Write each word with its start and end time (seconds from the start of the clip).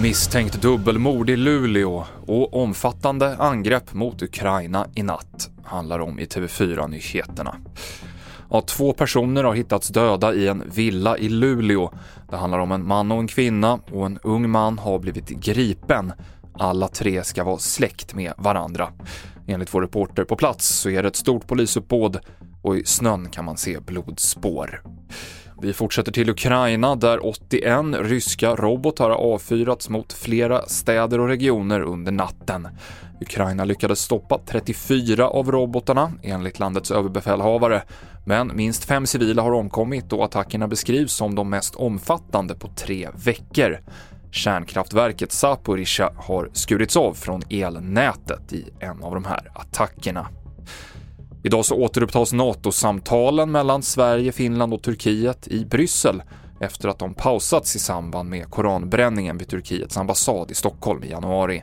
Misstänkt 0.00 0.62
dubbelmord 0.62 1.30
i 1.30 1.36
Luleå 1.36 2.04
och 2.26 2.62
omfattande 2.62 3.36
angrepp 3.36 3.94
mot 3.94 4.22
Ukraina 4.22 4.86
i 4.94 5.02
natt 5.02 5.50
handlar 5.64 5.98
om 5.98 6.18
i 6.18 6.24
TV4-nyheterna. 6.24 7.56
Ja, 8.50 8.60
två 8.60 8.92
personer 8.92 9.44
har 9.44 9.54
hittats 9.54 9.88
döda 9.88 10.34
i 10.34 10.48
en 10.48 10.62
villa 10.74 11.18
i 11.18 11.28
Luleå. 11.28 11.90
Det 12.30 12.36
handlar 12.36 12.58
om 12.58 12.72
en 12.72 12.86
man 12.86 13.12
och 13.12 13.18
en 13.18 13.28
kvinna 13.28 13.78
och 13.92 14.06
en 14.06 14.18
ung 14.22 14.50
man 14.50 14.78
har 14.78 14.98
blivit 14.98 15.28
gripen. 15.28 16.12
Alla 16.58 16.88
tre 16.88 17.24
ska 17.24 17.44
vara 17.44 17.58
släkt 17.58 18.14
med 18.14 18.32
varandra. 18.36 18.88
Enligt 19.46 19.74
vår 19.74 19.82
reporter 19.82 20.24
på 20.24 20.36
plats 20.36 20.68
så 20.68 20.90
är 20.90 21.02
det 21.02 21.08
ett 21.08 21.16
stort 21.16 21.46
polisuppbåd 21.46 22.18
och 22.64 22.76
i 22.76 22.84
snön 22.84 23.30
kan 23.30 23.44
man 23.44 23.56
se 23.56 23.80
blodspår. 23.80 24.82
Vi 25.62 25.72
fortsätter 25.72 26.12
till 26.12 26.30
Ukraina 26.30 26.96
där 26.96 27.26
81 27.26 27.84
ryska 28.00 28.54
robotar 28.54 29.10
har 29.10 29.16
avfyrats 29.16 29.88
mot 29.88 30.12
flera 30.12 30.66
städer 30.66 31.20
och 31.20 31.28
regioner 31.28 31.80
under 31.80 32.12
natten. 32.12 32.68
Ukraina 33.20 33.64
lyckades 33.64 34.00
stoppa 34.00 34.40
34 34.46 35.28
av 35.28 35.52
robotarna 35.52 36.12
enligt 36.22 36.58
landets 36.58 36.90
överbefälhavare, 36.90 37.82
men 38.26 38.56
minst 38.56 38.84
fem 38.84 39.06
civila 39.06 39.42
har 39.42 39.52
omkommit 39.52 40.12
och 40.12 40.24
attackerna 40.24 40.68
beskrivs 40.68 41.12
som 41.12 41.34
de 41.34 41.50
mest 41.50 41.74
omfattande 41.74 42.54
på 42.54 42.68
tre 42.68 43.08
veckor. 43.24 43.78
Kärnkraftverket 44.30 45.32
Zaporizjzja 45.32 46.12
har 46.16 46.50
skurits 46.52 46.96
av 46.96 47.14
från 47.14 47.42
elnätet 47.50 48.52
i 48.52 48.64
en 48.80 49.02
av 49.02 49.14
de 49.14 49.24
här 49.24 49.50
attackerna. 49.54 50.28
Idag 51.46 51.64
så 51.64 51.74
återupptas 51.74 52.32
NATO-samtalen 52.32 53.50
mellan 53.50 53.82
Sverige, 53.82 54.32
Finland 54.32 54.74
och 54.74 54.82
Turkiet 54.82 55.48
i 55.48 55.64
Bryssel 55.64 56.22
efter 56.60 56.88
att 56.88 56.98
de 56.98 57.14
pausats 57.14 57.76
i 57.76 57.78
samband 57.78 58.28
med 58.28 58.50
koranbränningen 58.50 59.38
vid 59.38 59.48
Turkiets 59.48 59.96
ambassad 59.96 60.50
i 60.50 60.54
Stockholm 60.54 61.04
i 61.04 61.10
januari. 61.10 61.62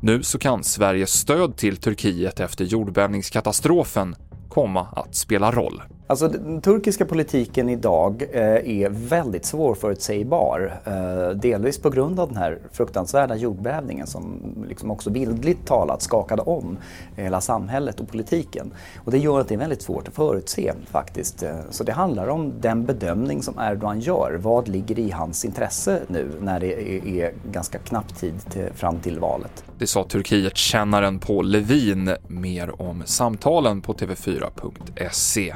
Nu 0.00 0.22
så 0.22 0.38
kan 0.38 0.64
Sveriges 0.64 1.10
stöd 1.10 1.56
till 1.56 1.76
Turkiet 1.76 2.40
efter 2.40 2.64
jordbävningskatastrofen 2.64 4.16
komma 4.48 4.86
att 4.96 5.14
spela 5.14 5.52
roll. 5.52 5.82
Alltså 6.10 6.28
den 6.28 6.60
turkiska 6.60 7.04
politiken 7.04 7.68
idag 7.68 8.22
eh, 8.32 8.80
är 8.80 8.88
väldigt 8.90 9.44
svårförutsägbar. 9.44 10.80
Eh, 10.84 11.36
delvis 11.36 11.78
på 11.78 11.90
grund 11.90 12.20
av 12.20 12.28
den 12.28 12.36
här 12.36 12.58
fruktansvärda 12.72 13.36
jordbävningen 13.36 14.06
som 14.06 14.40
liksom 14.68 14.90
också 14.90 15.10
bildligt 15.10 15.66
talat 15.66 16.02
skakade 16.02 16.42
om 16.42 16.78
hela 17.16 17.40
samhället 17.40 18.00
och 18.00 18.08
politiken. 18.08 18.72
Och 19.04 19.10
det 19.10 19.18
gör 19.18 19.40
att 19.40 19.48
det 19.48 19.54
är 19.54 19.58
väldigt 19.58 19.82
svårt 19.82 20.08
att 20.08 20.14
förutse 20.14 20.72
faktiskt. 20.86 21.42
Eh, 21.42 21.56
så 21.70 21.84
det 21.84 21.92
handlar 21.92 22.28
om 22.28 22.52
den 22.60 22.84
bedömning 22.84 23.42
som 23.42 23.54
Erdogan 23.58 24.00
gör. 24.00 24.38
Vad 24.42 24.68
ligger 24.68 24.98
i 24.98 25.10
hans 25.10 25.44
intresse 25.44 26.00
nu 26.08 26.30
när 26.40 26.60
det 26.60 26.96
är, 26.96 27.06
är 27.06 27.32
ganska 27.52 27.78
knapp 27.78 28.16
tid 28.16 28.34
till, 28.50 28.68
fram 28.74 28.98
till 28.98 29.18
valet? 29.18 29.64
Det 29.80 29.86
sa 29.86 30.04
Turkiet-kännaren 30.04 31.18
Paul 31.18 31.50
Levin. 31.50 32.16
Mer 32.28 32.82
om 32.82 33.02
samtalen 33.06 33.82
på 33.82 33.94
tv4.se. 33.94 35.54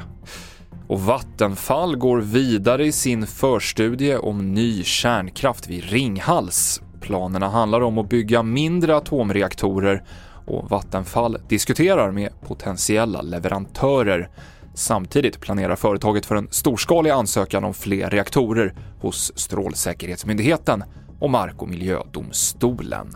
Och 0.87 1.01
Vattenfall 1.01 1.95
går 1.95 2.21
vidare 2.21 2.85
i 2.85 2.91
sin 2.91 3.27
förstudie 3.27 4.17
om 4.17 4.53
ny 4.53 4.83
kärnkraft 4.83 5.67
vid 5.67 5.83
Ringhals. 5.83 6.81
Planerna 7.01 7.49
handlar 7.49 7.81
om 7.81 7.97
att 7.97 8.09
bygga 8.09 8.43
mindre 8.43 8.97
atomreaktorer 8.97 10.03
och 10.45 10.69
Vattenfall 10.69 11.37
diskuterar 11.49 12.11
med 12.11 12.41
potentiella 12.41 13.21
leverantörer. 13.21 14.29
Samtidigt 14.73 15.41
planerar 15.41 15.75
företaget 15.75 16.25
för 16.25 16.35
en 16.35 16.47
storskalig 16.51 17.09
ansökan 17.09 17.63
om 17.63 17.73
fler 17.73 18.09
reaktorer 18.09 18.75
hos 19.01 19.31
Strålsäkerhetsmyndigheten 19.35 20.83
och 21.19 21.29
Mark 21.29 21.61
och 21.61 21.69
miljödomstolen. 21.69 23.15